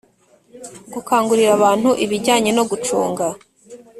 Gukangurira 0.93 1.51
abantu 1.57 1.89
ibijyanye 2.03 2.51
no 2.57 2.63
gucunga 2.69 3.25